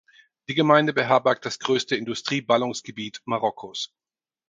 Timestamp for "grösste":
1.59-1.95